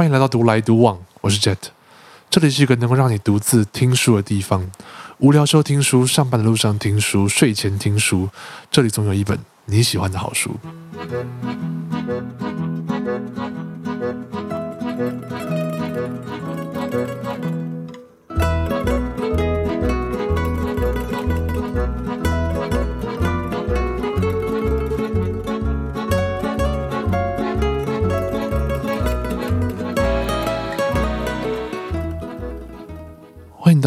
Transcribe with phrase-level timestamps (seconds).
[0.00, 1.58] 欢迎来到独来独往，我是 Jet，
[2.30, 4.66] 这里是一个能够让你独自听书的地方。
[5.18, 8.26] 无聊时候听书，上班的路上听书，睡前听书，
[8.70, 10.56] 这里总有一本你喜欢的好书。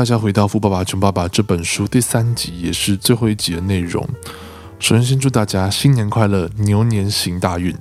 [0.03, 4.05] 大家回到《富爸爸穷爸爸》这本书第三集，也是最后一集的内容。
[4.77, 7.73] 首先，先祝大家新年快乐，牛年行大运。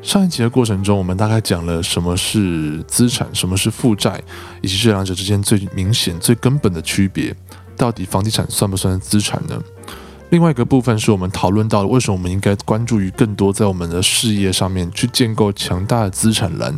[0.00, 4.22] 上一集的过程中，我们大概讲了什么是资产，什么是负债，
[4.62, 7.36] 以及这两者之间最明显、最根本的区别。
[7.76, 9.62] 到底房地产算不算资产呢？
[10.30, 16.74] 另外一个部分是我们讨论到了为什么我们应该关注于更多在我们的事业上面去建构强大的资产栏，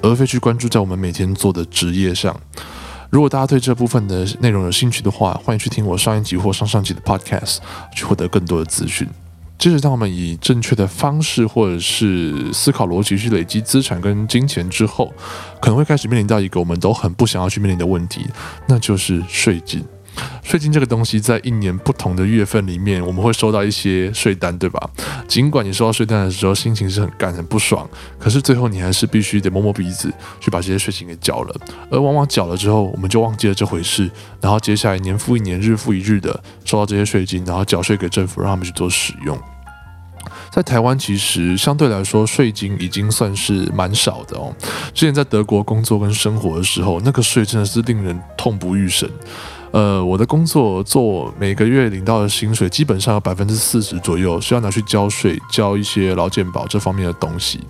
[0.00, 2.40] 而非去关注在我们每天做的职业上。
[3.10, 7.58] 如果大家对这部分的内容有兴趣的话，欢迎去听我上一集或上上集的 podcast，
[7.92, 9.06] 去获得更多的资讯。
[9.58, 15.12] 接着，当我们以正确的方式或者是思考逻辑去累积资产跟金钱之后，
[15.60, 18.24] 可能会开始面临到一个我们都很不想要去面临的问题，
[18.68, 19.84] 那就是税金。
[20.42, 24.90] 税金这个东西，在一年不同的月份里面，我们会收到一些税单，对吧？
[25.28, 31.54] 尽管你收到税单的时候，心情是很干、很不爽，可是最后你还是必须得摸摸鼻子去把这些税金给缴了。
[31.90, 34.10] 而往往缴了之后，我们就忘记了这回事，
[34.40, 39.38] 然后接下来年复一年、日复一日的收到这些税金，然后缴税给政府，让他们去做使用。
[40.50, 44.52] 在台湾，其实相对来说，税金已经算是蛮少的哦。
[44.92, 49.08] 之前在德国工作跟生活的时候，那个税真的是令人痛不欲生。
[49.72, 57.60] 呃，我的工作做每个月领到的薪水，基本上有百分之四十左右是要拿去交税、交一些劳健保这方面的东西。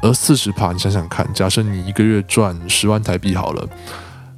[0.00, 3.68] 而四十趴，你想想看，假设你一个月赚十万台币好了。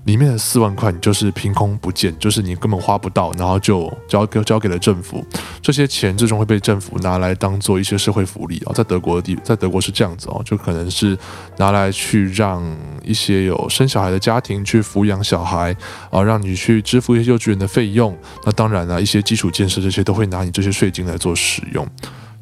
[0.07, 5.25] 里面的四万块，你就是凭空不见，就是你根本花不到，然后就交给交给了政府。
[5.61, 11.19] 这些钱最终会被政府拿来当做一些社会福利啊，在德国的地，在德国是这样子哦，就可能是
[11.57, 12.65] 拿来去让
[13.03, 15.77] 一些有生小孩的家庭去抚养小孩
[16.09, 18.17] 啊，让你去支付一些幼稚园的费用。
[18.45, 21.85] 那当然了，一些基础建设这些都会拿你这些税金来做使用。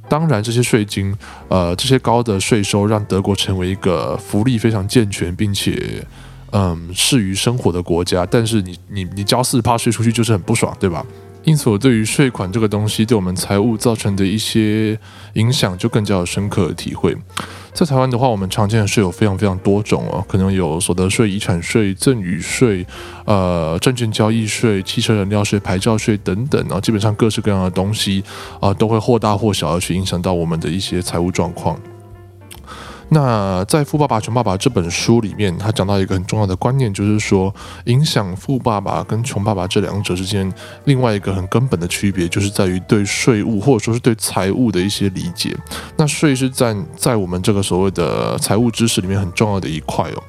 [0.07, 1.17] 当然，这些税金，
[1.49, 6.07] 呃，这些高的税收让德国成为一个福利非常健全，并且。
[6.57, 11.05] 嗯，适于生活的国家，但是你你你交四趴税出去就是很不爽，对吧？
[11.43, 14.99] 因此，我对于税款这个东西对我们财务造成的一些
[15.35, 17.15] 影响，就更加有深刻的体会。
[17.75, 22.87] 在台湾的话，我们常见的税有非常非常多种哦，可能有所得税、遗产税、赠与税、
[23.27, 28.23] 呃证券交易税、汽车燃料税、牌照税等等啊，基本上各式各样的东西
[28.61, 31.79] 啊，都会或大或小的去影响到我们的一些财务状况。
[33.11, 37.55] 那在《富爸爸穷爸爸》这本书里面，他讲到一个很重要的观念，就是说，
[37.85, 40.53] 影响富爸爸跟穷爸爸这两者之间，
[40.85, 45.57] 另外一个很根本的区别，就是在于对税务或者说是对财务的一些理解。
[45.97, 50.23] 那税是在在我们这个所谓的财务知识里面很重要的一块哦。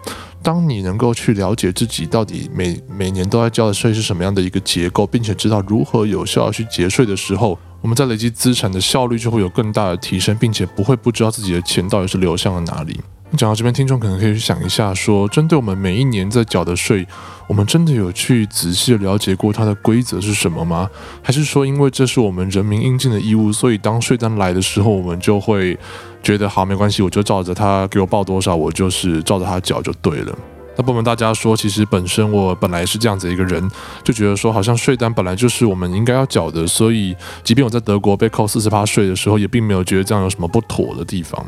[0.43, 12.99] 当你能够去了解自己到底每每年都在交的税是什么样的一个结构，并且知道如何有效去节税的时候，我们在累积资产的效率就会有更大的提升，并且不会不知道自己的钱到底是流向了哪里。
[13.37, 17.07] 讲到这边，听众可能可以去想一下，说针对我们每一年在缴的税，
[17.47, 20.89] 我们真的有去仔细的了解过它的规则是什么吗？
[21.21, 25.77] 还是说，因为这是我们人民应尽的义务，所以当税单来的时候，我们就会
[26.23, 30.35] 觉得好没关系，我就照着他给我报多少，我就是照着他缴就对了。
[30.77, 33.69] 那不瞒大家说，其实本身我本来是这样子一个人，
[34.03, 41.45] 就觉得说好像税单本来就是我们应该要缴的，所以即便我在德国被扣四十八税的时候，也并没有觉得这样有什么不妥的地方。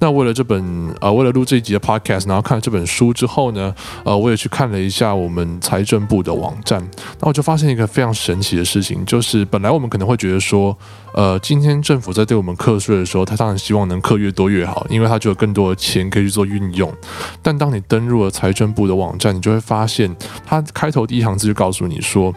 [0.00, 6.80] 那为了这本呃，为了录这一集的 podcast，然后看了这本书之后呢，呃，我也去看了一下我们财政部的网站，
[7.20, 10.76] 那我就发现一个非常神奇的事情，就是本来我们可能会觉得说，
[11.14, 16.92] 呃，今天政府在对我们课税的时候，他当然希望能课越多越好，因为他就有更多的钱可以去做运用。
[17.42, 20.14] 但当你登入了财政部的网站，你就会发现，
[20.46, 22.32] 他开头第一行字就告诉你说。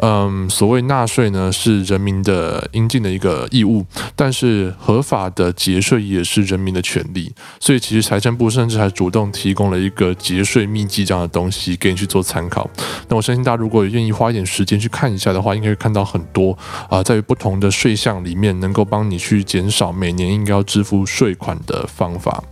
[0.00, 3.84] 嗯，所谓纳税呢，是人民的应尽的一个义务，
[4.14, 7.32] 但是合法的节税也是人民的权利。
[7.58, 12.68] 所以，其实财政部甚至还主动提供了一个节税秘籍这样的东西给你去做参考。
[13.08, 16.56] 那我相信大家如果愿意花一点时间去看一下的话，应该会看到很多
[16.88, 22.42] 啊，在于不同的税项里面，能够帮你去减少每年应该要支付税款的方法。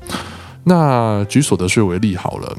[0.64, 2.56] 那举所得税为例好了。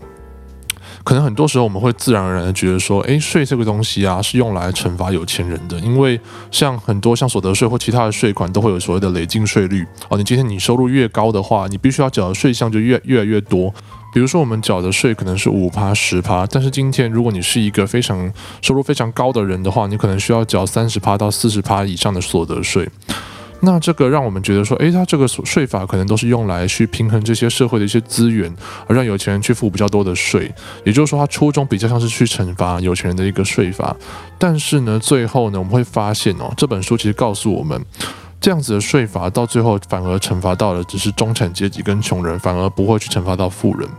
[1.08, 6.20] 可能很多时候我们会自然而然的觉得说，诶，税这个东西啊是用来惩罚有钱人的，因为
[6.52, 13.74] 像很多像所得税或其他的税款都会有所谓的累进税率哦，你今天你收入越高的话，你必须要缴的税项就越越来越多。
[14.14, 18.30] 比如说，我们缴的税可能是五趴、十趴，但是今天如果你是一个非常
[18.62, 22.86] 收入非常高的人的话，你可能需要缴三十趴到四十趴以上的所得税。
[23.60, 28.54] 那这个让我们觉得说，诶，他这个税法可能都是用来去平衡这些社会的一些资源，
[28.88, 30.54] 而让有钱人去付比较多的税。
[30.86, 33.96] 也就是说，他初衷比较像是去惩罚有钱人的一个税法。
[34.38, 37.84] 但是呢，最后呢，我们会发现哦，这本书其实告诉我们，
[38.40, 43.90] 这样子的税法到最后反而惩罚到了只是中产阶级跟穷人，反而不会去惩罚到富人。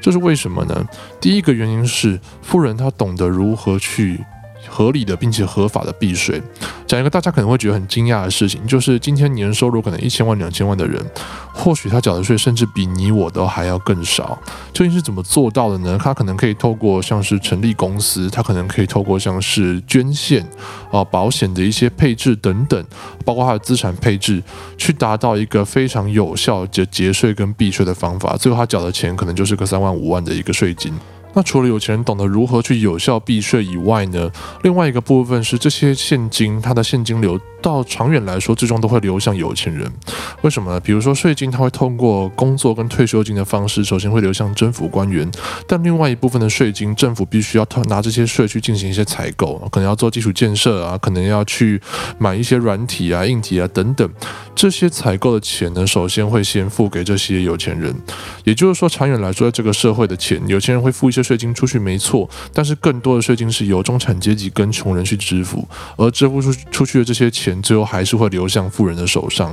[0.00, 0.86] 这是为什么呢？
[1.18, 4.22] 第一个原因是富人他懂得如何去。
[4.68, 6.42] 合理的并且合法的避税，
[6.86, 11.04] 讲一个大家可能会觉得很惊讶的事情，就是今天年收入可能一千万、两千万的人，
[11.52, 14.38] 或许他缴的税甚至比你我都还要更少。
[14.72, 15.98] 究竟是怎么做到的呢？
[16.00, 20.46] 他可能可以透过像是成立公司，他可能可以透过像是捐献
[20.92, 22.84] 啊、保险的一些配置等等，
[23.24, 24.40] 包括他的资产配置，
[24.78, 28.36] 去达到一个非常有效的节税跟避税的方法。
[28.36, 30.94] 最后他缴的钱可能就是个三万五万的一个税金。
[31.36, 34.30] 那除了有钱人懂得如何去有效避税以外呢？
[34.62, 37.38] 另外一个部分是这些现金，它的现金流。
[37.62, 39.90] 到长远来说，最终都会流向有钱人。
[40.42, 40.78] 为什么呢？
[40.78, 45.28] 比如说税金，它会通过工作跟退休金的方式，首先会流向政府官员。
[45.66, 51.80] 但另外一部分的税金，政府必须要拿这些税去进行一些采购，可能要做基础建设啊，可能要去
[52.18, 54.08] 买一些软体啊、硬体啊等等。
[54.54, 57.92] 这些采购的钱呢，首先会先付给这些有钱人。
[58.44, 62.28] 也就是说，长远来说，在这个社会的钱，有钱人会付一些税金出去，没错。
[62.52, 67.60] 但是更多的税金是由中产阶级跟穷人去支付，而支付出出去的这些钱。
[67.60, 69.52] 最后还是会流向富人的手上。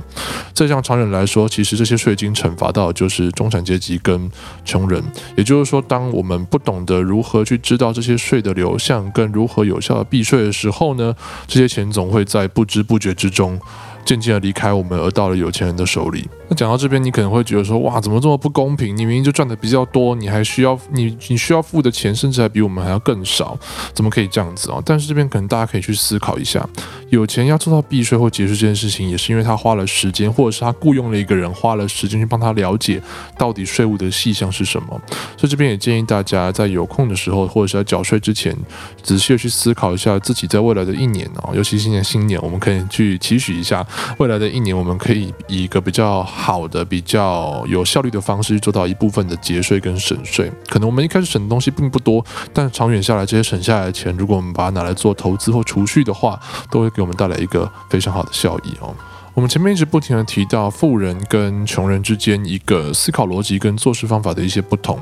[0.53, 4.29] 再这样长远来说，其实这些税金惩罚到就是中产阶级跟
[4.63, 5.03] 穷人。
[5.35, 11.15] 也就是说，当我们不懂得如何去知道这些税的流向，跟如何有效的避税的时候呢，
[11.47, 13.59] 这些钱总会在不知不觉之中。
[14.05, 16.27] 渐渐的离开我们，而到了有钱人的手里。
[16.53, 18.95] 讲到这边，你可能会觉得说，哇，怎么这么不公平？
[18.95, 23.57] 你明明就赚的比较多，你还需要你你需要付的钱，甚至还比我们还要更少，
[23.93, 24.81] 怎么可以这样子啊？
[24.85, 26.67] 但是这边可能大家可以去思考一下，
[27.09, 33.01] 有钱要做到避税或结束这件事情，也是因为他花了时间，或者是他雇佣了一个人，花了时间去帮他了解
[33.37, 34.89] 到底税务的细项是什么。
[35.37, 38.55] 所以这边也建议大家在有空的时候，或者是在缴税之前，
[39.01, 43.85] 仔细的去思考一下自己在未来的一年哦，尤其今年新年，我们可以去期许一下。
[44.17, 50.51] 未来的一年，我们可以以一个比较好的、比较有效率的方式去做到一部分的节税跟省税。
[50.67, 52.23] 可能我们一开始省的东西并不多，
[52.53, 56.37] 但长远下来，这些省下来的钱，如果我们把它拿来做投资或储蓄的话，
[56.69, 58.93] 都会给我们带来一个非常好的效益哦。
[59.33, 64.99] 我们前面一直不停的提到富人跟穷人之间一个思考逻辑跟做事方法的一些不同。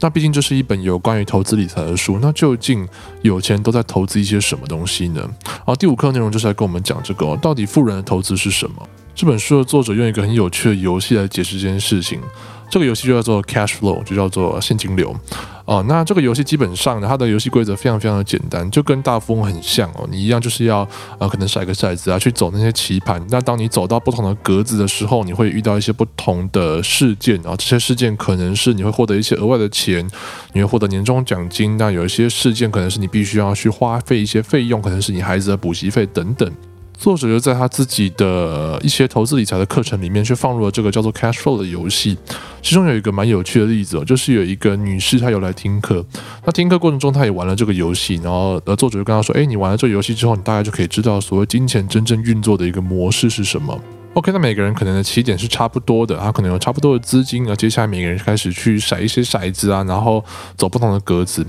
[0.00, 2.88] 那毕竟这是一本有关于投资理财的书，那究竟
[3.20, 5.20] 有钱都在投资一些什么东西呢？
[5.44, 8.88] 然后第五课内容就是来跟我们讲这个，到底富人的投资是什么？
[9.16, 12.20] 这本书的作者用一个很有趣的游戏来解释这件事情。
[12.68, 15.14] 这个游戏就叫做 Cash Flow，就叫做现金流。
[15.64, 20.06] 哦，那这个游戏基本上呢，它的游戏规则非常非常的简单，就跟大富翁很像哦。
[20.10, 20.86] 你一样就是要
[21.18, 23.24] 呃，可能甩个骰子啊，去走那些棋盘。
[23.30, 30.06] 那当你走到不同的格子的时候，你会遇到一些不同的事件，然后这些事件可能是你会获得一些额外的钱，
[30.52, 31.78] 你会获得年终奖金。
[31.78, 36.52] 那有一些事件可能是你必须要去花费一些费用，可能是你孩子的补习费等等。
[36.98, 42.16] 作者就在他自己的一些投资理财的课程里面，去放入了这个叫做 Cash Flow 的游戏。
[42.62, 46.04] 其中有一个蛮有趣的例子哦，就是有一个女士她有来听课，
[46.44, 53.80] 那听课过程中她也玩了这个游戏，然后呃作者就跟她说：“哎，你玩了这个游戏之后，你大概就可以知道所谓金钱真正运作的一个模式是什么。”
[54.16, 60.24] OK，那每个人可能的起点是差不多的，他可能有差不多的资金，而接下来每个人开始去骰一些骰子啊，然后
[60.56, 61.46] 走不同的格子。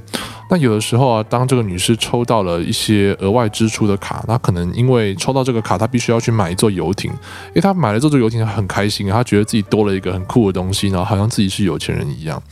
[0.50, 12.44] 那有的时候啊，当这个女士抽到了一些额外支出的卡，那可能因为抽到这个卡，她必须要去买一座游艇，因为她买了这座游艇，很开心，她觉得自己多了一个很酷的东西，然后好像自己是有钱人一样。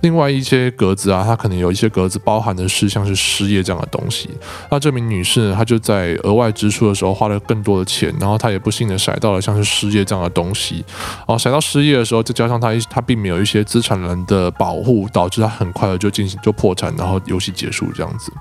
[0.00, 4.30] 另外一些格子啊，它可能有一些格子包含的是像是失业这样的东西。
[4.70, 10.84] 那这名女士，她就在额外支出的时候花了更多的钱，然后她也不幸的甩到了像是失业这样的东西。
[11.18, 18.32] 然后甩到失业的时候，再加上她一她并没有一些资产人的保护，导致她很快的就进行就破产，然后游戏结束这样子。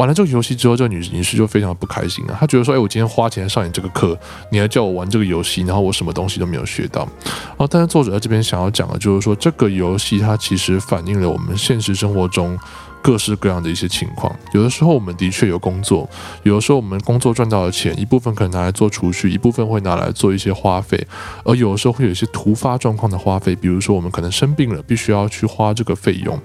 [0.00, 2.34] 玩了这个游戏之后，这个女女士就非常的不开心啊。
[2.40, 4.18] 她觉得说：“哎，我今天花钱上你这个课，
[4.50, 7.06] 你还叫我玩这个游戏，然后我什么东西都没有学到。”
[7.58, 12.58] 哦，但是作者在这边想要讲的就是说，这个游戏它其实反映了我们现实生活中
[13.02, 14.34] 各式各样的一些情况。
[14.52, 16.08] 有的时候我们的确有工作，
[16.42, 21.06] 有的时候我们工作赚到的钱一部分可能拿来做储蓄，一部分会拿来做一些花费，
[21.44, 26.38] 而有的时候会有一些突发状况的花费，比如说我们可能生病了，必须要去花这个费用。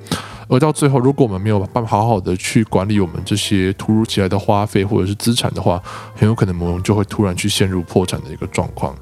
[0.47, 5.81] 而到最后，如果我们没有办法好好的去管理我们这些突如其来的花费或者是资产的话，
[6.15, 8.95] 很有可能我们就会突然去陷入破产的一个状况。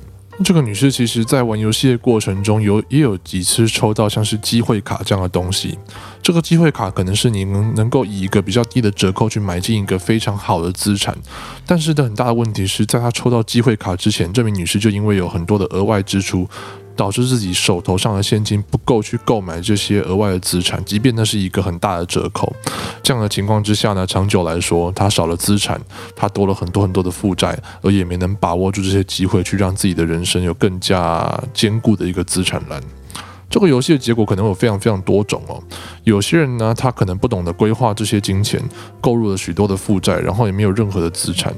[0.44, 5.78] 这个女士其实在玩游戏的过程中，有也有几次抽到像是机会卡这样的东西。
[6.22, 11.16] 这个机会卡可能是你能能够以一个比较低的折扣去买进一个非常好的资产，
[11.66, 16.48] 但是的很大的问题是在她抽到机会卡之前，这名女士就因为有很多的额外支出。
[16.96, 22.54] 导致自己手头上的现金不够去购买这些额外的资产，即便那是一个很大的折扣。
[23.02, 25.80] 这样的情况之下呢，长久来说，他少了资产，
[26.16, 32.82] 他多了很多很多的负债，而也没能把握住这些机会，去让自己的人生有更加坚固的一个资产栏。
[33.50, 35.62] 这个游戏的结果可能有非常非常多种哦。
[36.06, 38.60] 有些人呢，他可能不懂得规划这些金钱，
[39.00, 41.54] 购入了许多的负债，然后也没有任何的资产。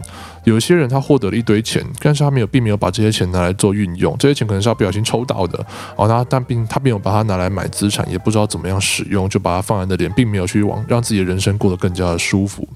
[0.46, 4.16] 有些人他获得了一堆钱，但是他没有，并没有把这些钱拿来做运用。
[4.18, 12.68] 这些钱可能是他不小心抽到的哦，他但并他并没有把它拿来买资产，也不知道怎么样使用，就把它放在那里，并没有去往让自己的人生过得更加的舒服。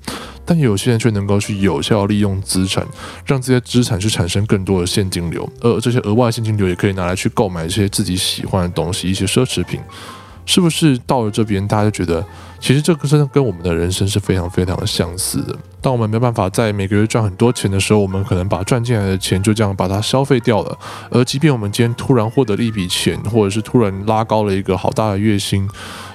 [0.43, 2.83] 但有些人却能够去有效利用资产，
[3.23, 9.79] 让这些资产去产生更多的现金流，而这些额外现金流也可以拿来去购买一些自己喜欢的东西，一些奢侈品。
[10.49, 12.25] 是不是到了这边，大家就觉得
[12.59, 15.55] 其实这个真的跟我们的人生是非常非常的相似的？
[15.79, 20.75] 当我们没办法在每个月赚很多钱的时候，我们可能把赚进来的钱就这样把它消费掉了。
[21.11, 25.69] 而即便我们今天突然获得了一笔钱，或者是突然拉高了一个好大的月薪，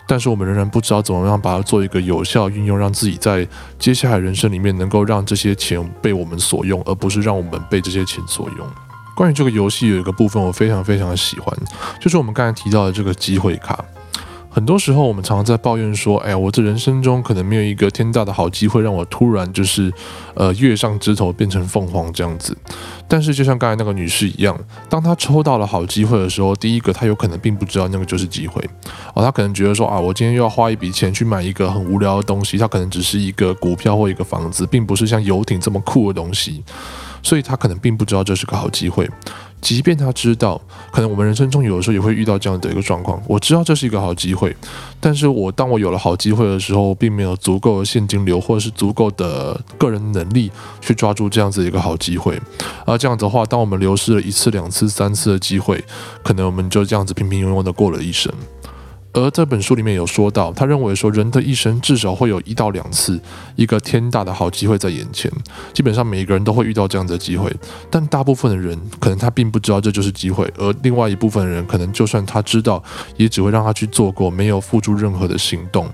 [0.08, 3.46] 但是我们仍然不知道怎么样把它做一个有效运用，让自己在
[3.78, 8.68] 接下来人生里面能够让这些钱被我们所用，而不是让我们被这些钱所用。
[9.14, 11.56] 关于这个游戏有一个部分我非常非常的喜欢，
[12.00, 13.78] 就是我们刚才提到的这个机会卡。
[14.54, 19.92] 很多时候，我们常常在抱怨说：“哎呀，我这人生中可能没有一个天大的好机会，让我突然就是，
[20.34, 22.56] 呃，跃上枝头变成凤凰这样子。”
[23.08, 24.56] 但是，就像刚才那个女士一样，
[24.88, 28.62] 当她抽到了好机会的时候，第一个，她有可能并不知道那个就是机会
[29.12, 36.62] 哦，她可能觉得说：“啊，我今天又要花一笔钱去买一个很无聊的东西，它可能只是一个股票或一个房子，并不是像游艇这么酷的东西。”
[37.24, 39.10] 所以，她可能并不知道这是个好机会。
[39.64, 40.60] 即便他知道，
[40.92, 43.20] 可能我们人生中有的时候也会遇到这样的一个状况。
[43.26, 44.54] 我知道这是一个好机会，
[45.00, 50.52] 但是我当我有了好机会的时候，并没有足够的现金流或者是足够的个人能力
[50.82, 52.38] 去抓住这样子一个好机会。
[52.84, 55.82] 而这样子的话，当我们流失了一次、两次、三次的机会，
[56.22, 58.30] 可能我们就这样子平平庸庸的过了一生。
[59.14, 63.18] 而这本书里面有说到，他认为说人的一生至少会有一到两次
[63.54, 65.30] 一个天大的好机会在眼前，
[65.72, 67.50] 基本上每一个人都会遇到这样的机会，
[67.88, 72.82] 但大部分的人可能他并不知道这就是机会，而另外一部分人可能就算他知道，
[73.16, 75.88] 也只会让他去做过，没有付出任何的行动。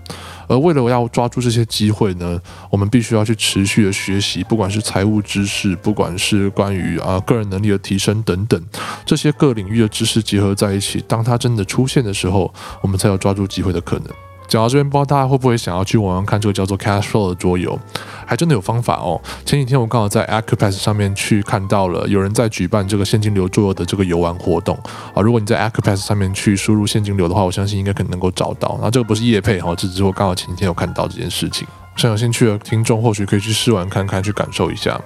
[0.50, 2.40] 而为了要抓住这些机会呢，
[2.71, 8.61] 我们必须要去持续的学习，不管是财务知识，不管是关于啊个人能力的提升等等，
[9.07, 14.29] 这些各领域的知识结合在一起，当它真的出现的时候，我们才有抓住机会的可能。
[14.50, 17.78] 讲到这边，不知道大家会不会想要去网上看这个叫做 Cash Flow 的桌游？
[18.26, 19.21] 还真的有方法哦。
[19.47, 24.76] 前几天我刚好在 Acupass 上面去看到了有人在举办这个现金流桌游的这个游玩活动
[25.14, 25.23] 啊。
[25.23, 28.71] 如果你在 Acupass 上面去输入现金流的话，我相信应该可能能够找到。
[28.75, 31.64] 然后这个不是叶配哈，这只是我刚好前几天有看到这件事情。
[31.95, 35.00] 像有兴趣的听众，或许可以去试玩看看，去感受一下。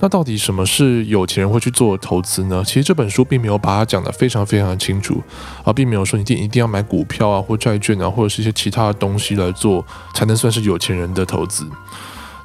[0.00, 2.64] 那到底什么是有钱人会去做投资呢？
[2.66, 5.22] 其实这本书并没有把它讲得非常非常的清楚
[5.62, 11.68] 啊，并没有说你一定一定要买股票啊，或债券啊，或者是一些其他的东西来做，才能算是有钱人的投资。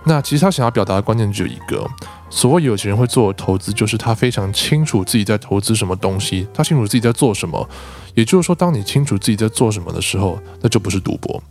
[0.07, 1.83] 那其实他想要表达的观念只有一个。
[2.29, 7.67] 所谓有钱人会做投资，就是他非常清楚自己在投资什么东西，他清楚自己在做什么。
[8.13, 11.41] 也就是说，当你清楚自己在做什么的时候，那就不是赌博。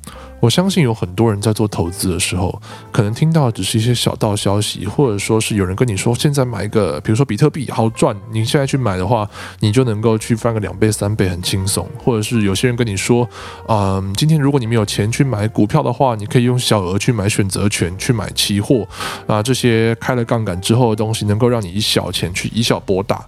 [0.45, 2.61] 我相信有很多人在做投资的时候，
[2.93, 9.27] 可能听到的只是一些小道消息，或者说是有人跟你说，现在买一个，比如说比特币好赚，你现在去买的话，
[9.61, 11.89] 你就能够去翻个两倍、三倍，很轻松。
[11.97, 13.27] 或者是有些人跟你说，
[13.69, 18.87] 嗯，今天如果你没有钱去买股票的话，你可以用小额去买选择权，去买期货
[19.27, 23.25] 啊，这些开了杠杆之后的东西，能够让你以小钱去以小博大。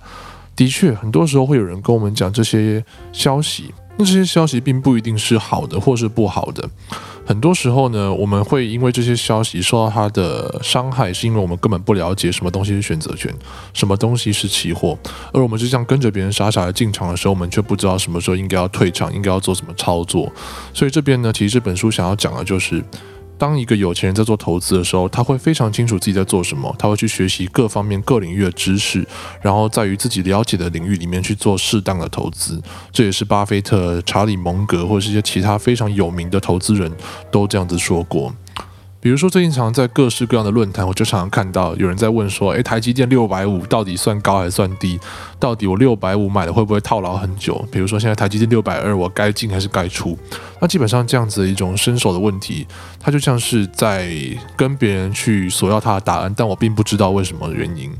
[0.55, 3.73] 的确，很多时候会有人跟我们讲这些消息。
[3.99, 6.69] 那这些消息并不一定是好的，或是不好的。
[7.25, 13.35] 很多时候呢，我们会因为这些消息受到它的伤害，是因为我们根本不了解什么东西是选择权，
[13.73, 14.97] 什么东西是期货，
[15.33, 20.33] 而我们就像跟着别人傻傻的进场的时候，我们却不知道什么时候应该要退场，应该要做什么操作。
[20.73, 22.85] 所以这边呢，其实这本书想要讲的就是。
[23.39, 29.07] 当一个有钱人在做投资的时候，他会非常清楚自己在做什么，他会去学习各方面各领域的知识，
[29.43, 32.61] 然后在于自己了解的领域里面去做适当的投资。
[32.91, 36.91] 这也是巴菲特、查理蒙格或者是一些其他非常有名的投资人
[37.31, 38.35] 都这样子说过。
[38.99, 44.99] 比如说，最近常在各式各样的论坛，我就常常看到有人在问说：“诶，台积电六百五到底算高还是算低？”
[45.39, 47.63] 到底我六百五买的会不会套牢很久？
[47.71, 50.17] 比如说现在台积电六百二，我该进还是该出？
[50.61, 52.67] 那基本上这样子的一种伸手的问题，
[52.99, 54.11] 它就像是在
[54.57, 57.93] 跟别人去索要他的答案，但我并不知道为什么原因。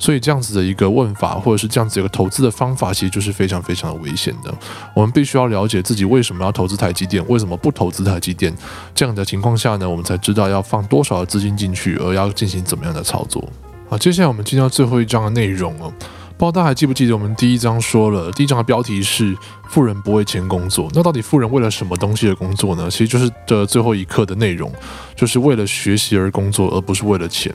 [0.00, 4.54] 所以这样子的一个问法，或者是这样子一个投资的方法，其实就是非常非常的危险的。
[4.94, 8.54] 我们必须要了解自己为什么要投资台积电，为什么不投资台积电。
[8.94, 13.44] 这样的情况下呢，我们才知道要放多少的资金进去，而要进行怎么样的操作。
[13.90, 15.92] 好，接下来我们进到最后一章的内容哦。
[16.38, 19.36] 不知道大家还记不记得我们第一章说了，第一章的标题是
[19.68, 20.88] “富人不为钱工作”。
[20.94, 22.88] 那到底富人为了什么东西而工作呢？
[22.88, 24.72] 其实就是这最后一课的内容，
[25.16, 27.52] 就是为了学习而工作，而不是为了钱。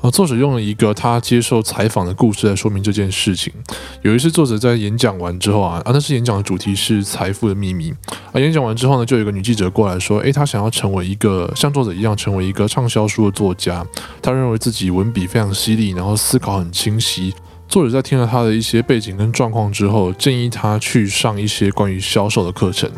[0.00, 3.52] 啊，作者用了一个他接受采访的故事来说明这件事情。
[4.00, 7.92] 有一次，作者在演讲完之后啊，啊，那是演讲的主题是财富的秘密。
[8.32, 13.84] 啊，演讲完之后呢，就有一个女记者过来说，诶，她想要成为一个像作者一样成为一个畅销书的作家。
[14.22, 17.34] 她认为自己文笔非常犀利，然后思考很清晰。
[17.68, 22.90] 作者在听了他的一些背景跟状况之后，建议他去上一些关于销售的课程。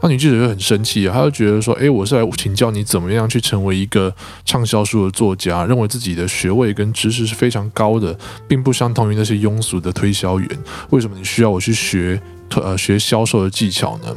[0.00, 4.12] 那女记者就很生气啊，她就觉得说：“诶，我是来请教你怎么样去成为一个
[4.44, 8.16] 畅销书的作家，认为自己的学位跟知识是非常高的，
[8.48, 10.48] 并不相同于那些庸俗的推销员。
[10.90, 12.20] 为什么你需要我去学？”
[12.60, 14.14] 呃，学销售的技巧呢？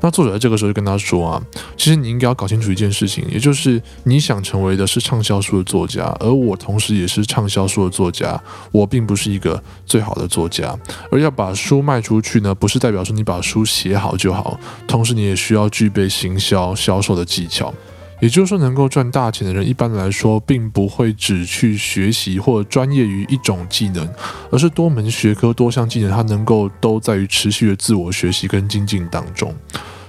[0.00, 1.42] 那作者在这个时候就跟他说啊，
[1.76, 8.40] 其实你应该要搞清楚一件事情，也就是你想成为的是畅销书的作家，而我同时也是畅销书的作家，
[8.70, 10.76] 我并不是一个最好的作家，
[11.10, 17.72] 而要把书卖出去呢，不是代表说你把书写好就好，同时你也需要具备行销销售的技巧。
[18.20, 24.08] 也就是说，能够赚大钱的人，一般来说并不会只去学习或专业于一种技能，
[24.50, 29.54] 而是多门学科、多项技能，他能够都在于持续的自我学习跟精进当中。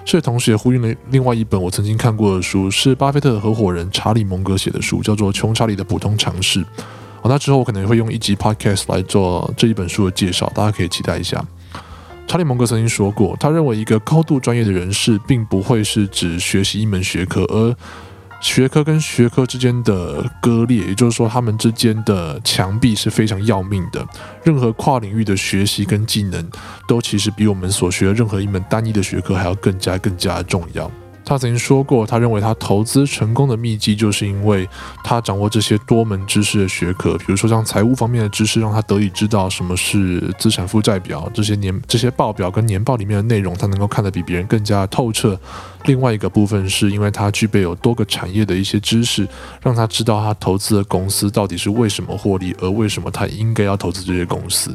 [0.06, 6.60] 所以，同时也呼应了另外一本我曾经看过的书，是巴菲特的合伙人查理·蒙格写的书，叫做《穷查理的普通常识》。
[7.22, 11.46] 好，那之后我可能会用一集 Podcast 来做这一本书的介绍，大家可以期待一下。
[12.30, 17.76] 查理·蒙格曾经说过，他认为一个高度专业的人士，并不会是只学习一门学科，而
[18.40, 24.06] 学科跟学科之间的割裂，也就是说，他们之间的墙壁是非常要命的。
[24.44, 26.48] 任何跨领域的学习跟技能，
[26.88, 30.90] 都其实比我们所学的任何一门单一的学科还要更加更加重要。
[31.30, 34.68] 他曾经说过，他认为他投资成功的秘籍，就是因为
[35.04, 45.40] 他掌握这些多门知识的学科，比如说像财务方面的知识，让他得以知道什么是资产负债表，这些年这些报表跟年报里面的内容，他能够看得比别人更加透彻。
[45.86, 49.28] 另外一个部分是因为他具备有多个产业的一些知识，
[49.62, 54.74] 让他知道他投资的公司到底是为什么获利，而为什么他应该要投资这些公司。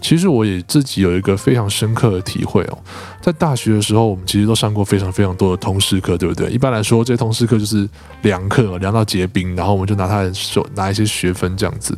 [0.00, 2.78] 其实我也自己有一个非常深刻的体会哦，
[3.20, 6.50] 在大学的时候，我们其实都上过非常非常多的通识课，对不对？
[6.50, 7.88] 一般来说，这些通识课就是
[8.22, 11.96] 凉课，凉到结冰，然后我们就拿它手拿一些学分这样子。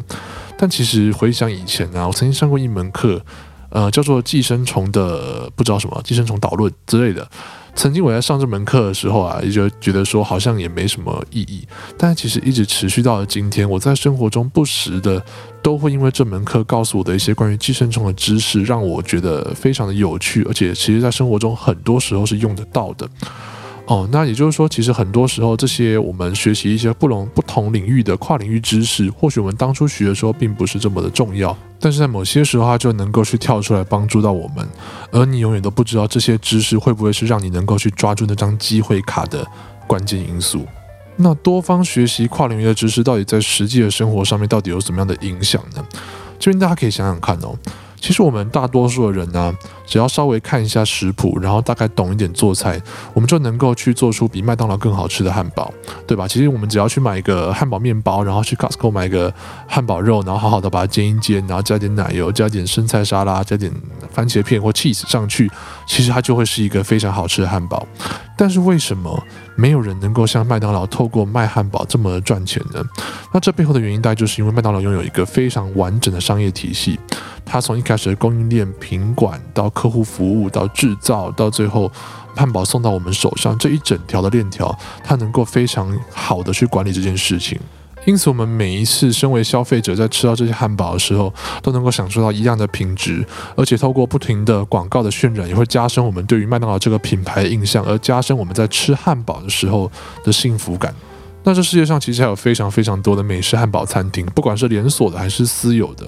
[0.58, 3.20] 但其实回想以前呢，我曾经上过一门课，
[3.70, 7.26] 呃，叫做寄生虫的不知道什么寄生虫导论之类的。
[7.74, 15.24] 曾经我在上这门课的时候啊，也就觉得说好像也没什么意义，但其实一直持续到了今天，我在生活中不时的
[15.62, 23.08] 都会因为这门课告诉我的一些关于寄生虫的知识，让我觉得非常的有趣，而且其实在生活中很多时候是用得到的。
[23.86, 34.66] 哦，那也就是说，其实很多时候这些我们学习一些不同不同领域的跨领域知识，或许我们当初学的时候并不是这么的重要，但是在某些时候它就能够去跳出来帮助到我们，
[35.10, 39.44] 而你永远都不知道这些知识会不会是让你能够去抓住那张机会卡的
[39.86, 40.64] 关键因素。
[41.16, 45.84] 那多方学习跨领域的知识，到底在实际的生活上面到底有什么样的影响呢？
[46.38, 47.56] 这边大家可以想想看哦。
[48.00, 49.54] 其实我们大多数的人呢，
[49.86, 52.80] 只要稍微看一下食谱，然后大概懂一点做菜，
[53.12, 55.72] 我们就能够去做出比麦当劳更好吃的汉堡，
[56.06, 56.26] 对吧？
[56.26, 59.32] 其实我们只要去买一个汉堡面包，然后去 Costco 买一个
[59.66, 63.72] 汉堡肉，然后好好的把它煎一煎，然后加点奶油，加点生菜沙拉，加点
[64.10, 65.50] 番茄片或 cheese 上去，
[65.86, 67.86] 其实它就会是一个非常好吃的汉堡。
[68.36, 69.22] 但是为什么
[69.56, 72.82] 没有人能够像麦当劳透过卖汉堡这么赚钱呢？
[73.32, 76.98] 那这背后的原因大概就是因为麦当劳拥有一个非常完整的商业体系。
[77.44, 81.90] 它从一开始的供应链、品管到客户服务，到制造，到最后
[82.36, 87.58] 汉堡送到我们手上这一整条的链条，它能够非常好的去管理这件事情。
[88.04, 99.90] 因此，我们每一次身为消费者在吃到这些汉堡的时候，都能够享受到一样的品质，而且透过不停的广告的渲染，也会加深我们对于麦当劳这个品牌的印象，而加深我们在吃汉堡的时候
[100.22, 100.94] 的幸福感。
[101.42, 106.06] 那这世界上其实还有非常非常多的美式汉堡餐厅，不管是连锁的还是私有的。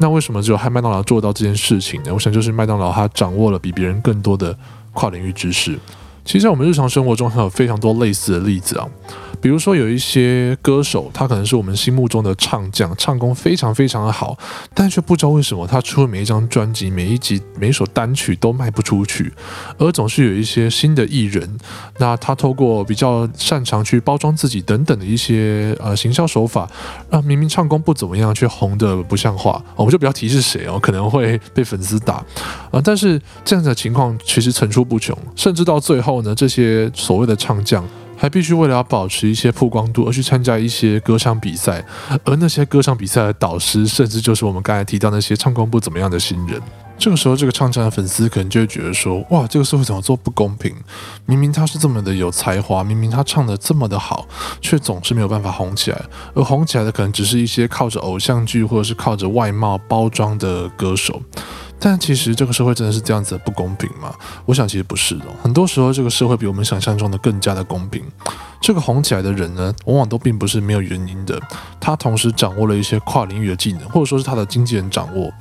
[0.00, 2.14] 那为什么只有汉麦当劳做到这件事情呢？
[2.14, 4.56] 我想就是麦当劳它掌握了比别人更多的
[4.94, 5.78] 跨领域知识。
[6.30, 8.86] 其实，在我们日常生活中还有非常多类似的例子啊。
[9.40, 14.38] 比如说有一些歌手，他可能是我们心目中的唱将，唱功非常非常的好，
[14.72, 19.32] 但却不知道为什么他出了每一张专辑、每一集、每一首单曲都卖不出去，
[19.78, 21.58] 而总是有一些新的艺人，
[21.98, 26.70] 那他透过比较擅长去包装自己等等的一些呃行销手法，
[27.10, 32.22] 让明明唱功不怎么样却红的不像话，我们就不要提是谁哦，可能会被粉丝打
[32.70, 32.80] 啊。
[32.84, 37.84] 但是这样的情况其实层出不穷，甚至到最后呢，这些所谓的唱将。
[38.16, 41.82] 还必须为了要保持一些曝光度而去参加一些歌唱比赛，
[42.22, 46.60] 而那些歌唱比赛的导师，甚至就是我们刚才提到那些唱功不怎么样的新人。
[46.98, 50.70] 这个时候，这个唱将的粉丝可能就会觉得说：哇，这个社会怎么做不公平？
[51.24, 54.28] 明明他是这么的有才华，明明他唱的这么的好，
[54.60, 55.98] 却总是没有办法红起来。
[56.34, 61.22] 而红起来的可能只是一些靠着偶像剧或者是靠着外貌包装的歌手。
[61.80, 64.14] 但其实这个社会真的是这样子的不公平吗？
[64.44, 65.24] 我想其实不是的。
[65.42, 68.04] 很多时候这个社会比我们想象中的更加的公平。
[68.60, 71.40] 这个红起来的人呢，往往都并不是没有原因的。
[71.80, 75.32] 他同时掌握了一些跨领域的技能，或者说是他的经纪人掌握。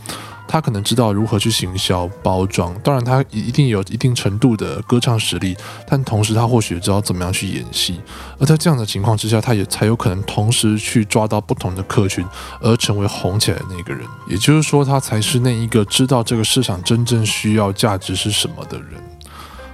[0.52, 5.56] 他可能知道如何去行销包装，当然他一定有一定程度的歌唱实力，
[5.88, 8.02] 但同时他或许知道怎么样去演戏。
[8.40, 12.26] 而在这样的情况之下，他也才有可能同时去抓到不同的客群，
[12.62, 14.04] 而成为红起来的那个人。
[14.28, 19.00] 也就是说，他才是那一个知道这个市场真正需要价值是什么的人。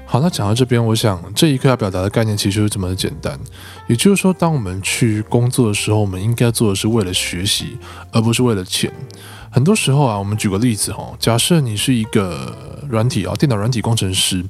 [0.07, 3.37] 好，那讲到这边，我想这一刻要表达的概念其实就是这么的简单。
[3.87, 7.77] 也就是说，当我们去工作的时候，我们应该做的是为了学习，
[8.11, 8.91] 而不是为了钱。
[9.55, 12.53] 很多时候啊，我们举个例子哈，假设你是一个
[12.89, 14.43] 软体啊，电脑软体工程师，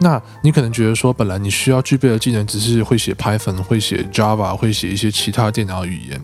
[0.00, 6.20] 那你可能觉得说，本来你需要具备的技能只是会写 Python、会写 Java、会写一些其他电脑语言。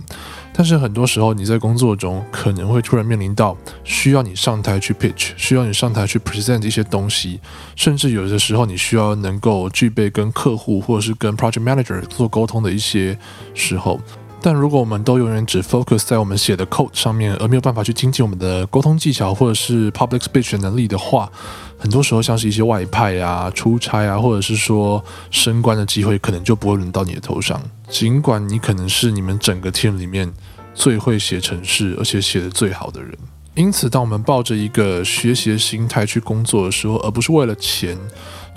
[0.52, 7.40] 但是很多时候，你在工作中可能会突然面临到需要你上台去 pitch，需要你上台去 present 一些东西，
[7.76, 13.18] 甚至有的时候你需要能够具备跟客户或者是跟 project manager 做沟通的一些
[13.54, 13.98] 时候。
[14.40, 21.30] 但如果我们都永远只 focus 在我们写的 code 上面，而没有办法去精进我们的沟通技巧或者是 public speech 能力的话，
[21.78, 27.60] 很多时候像是一些外派啊、出差啊，或者是说升官的机会，可能就不会轮到你的头上。
[27.88, 30.32] 尽管你可能是你们整个 team 里面。
[30.74, 33.12] 最会写程式，而且写的最好的人。
[33.56, 37.98] 因此，当我们抱着一个学习的心态去工作的时候，而不是为了钱，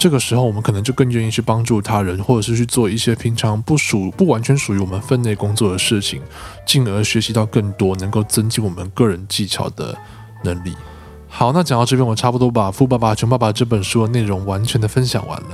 [0.02, 6.20] 这个时候我们可能就更愿意去帮助他人，或者是去做一些平常不属、不完全属于我们分内工作的事情，
[6.66, 9.96] 进而学习到更多能够增进我们个人技巧的
[10.44, 10.74] 能力。
[11.30, 15.50] 好，那讲到这边，我差不多把《富爸爸穷爸爸》这本书的内容完全的分享完了。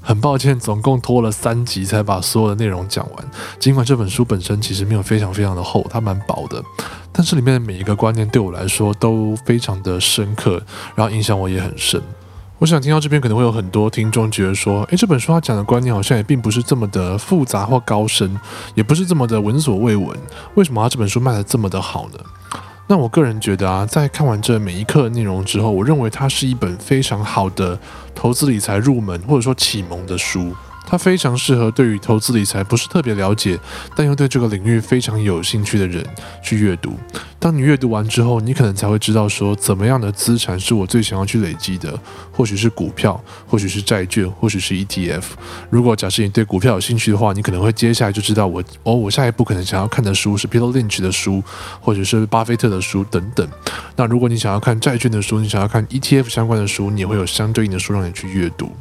[0.00, 3.30] 很抱歉，总共拖了三集才把所有的内容讲完。
[3.58, 6.62] 尽管这本书本身其实没有非常非常的厚，它蛮薄的，
[7.10, 10.62] 但是里面的每一个观念对我来说都非常的深刻，
[10.94, 12.00] 然后影响我也很深。
[12.58, 18.36] 我想听到这边可能会有很多听众觉得说，诶，这本书他讲的观念好像也并不是这么的复杂或高深，
[18.74, 20.18] 也不是这么的闻所未闻，
[20.54, 22.18] 为什么他这本书卖的这么的好呢？
[22.88, 27.78] 那我个人觉得啊，在看完这每一课内容之后，我认为它是一本非常好的
[28.12, 30.52] 投资理财入门或者说启蒙的书。
[30.90, 33.60] 它非常适合对于投资理财不是特别了解，
[33.94, 36.02] 但又对这个领域非常有兴趣的人
[36.42, 36.94] 去阅读。
[37.38, 41.96] 当你阅读完之后，你可能才会知道说，怎么样的资产是我最想要去累积的。
[42.32, 45.24] 或许是股票，或许是债券，或许是 ETF。
[45.70, 51.42] 如果假设你对股票有兴趣的话，你可能会接下来就知道我哦，我下一步可能想要看的书是 Peter Lynch 的书，
[51.80, 53.46] 或者是巴菲特的书等等。
[53.94, 58.72] 那如果你想要看债券的书，你想要看 ETF 相关的书，你也会有相对应的书让你去阅读。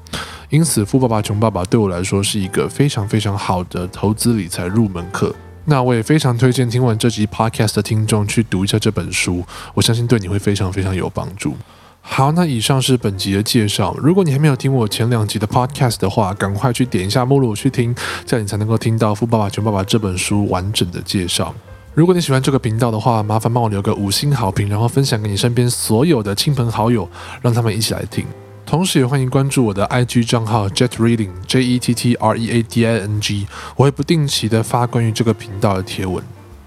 [0.50, 5.34] 因此，《富爸爸穷爸爸》对我来来说是一个非常非常好的投资理财入门课。
[5.66, 11.56] 那我也非常推荐听完这集 Podcast 的听众去读一下这本书，我相信对你会非常非常有帮助。
[12.00, 13.94] 好，那以上是本集的介绍。
[14.02, 17.94] 如果你还没有听我前两集的 Podcast 的话，赶快去点一下目录去听，
[18.26, 21.54] 这样你才能够听到《富爸爸穷爸爸》这本书完整的介绍。
[21.94, 27.10] 如果你喜欢这个频道的话，麻烦帮我留个五星好评，然后分享给你身边所有的亲朋好友，
[27.42, 28.26] 让他们一起来听。
[28.68, 36.22] 同时也欢迎关注我的 IG 账号 Jet Reading J E T T R E A D I N G，我会不定期的发关于这个频道的贴文。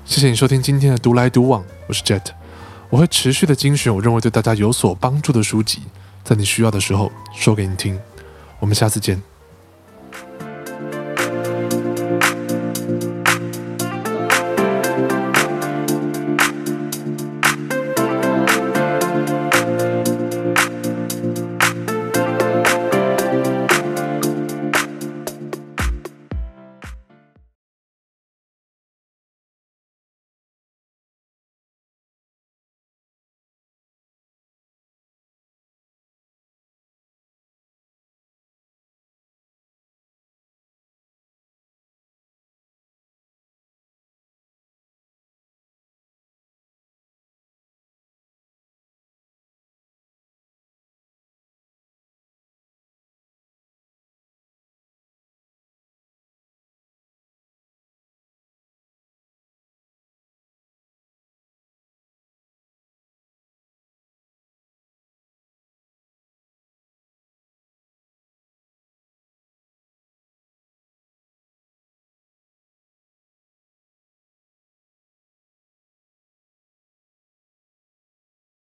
[0.06, 2.24] 谢谢你收听今天的独来独往，我是 Jet，
[2.88, 5.82] 我会持续的精选我认为对大家有所帮助的书籍，
[6.24, 7.98] 在你需要的时候说给你听。
[8.60, 9.22] 我们下次见。